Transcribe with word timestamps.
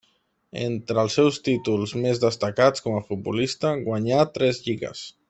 Entre 0.61 1.01
els 1.01 1.17
seus 1.19 1.37
títols 1.47 1.93
més 2.05 2.21
destacats 2.25 2.85
com 2.87 2.97
a 3.01 3.05
futbolista 3.11 3.75
guanyà 3.87 4.29
tres 4.39 4.65
lligues. 4.69 5.05